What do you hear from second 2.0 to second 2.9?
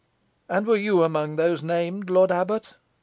lord abbot?"